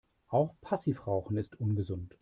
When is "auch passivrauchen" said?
0.29-1.37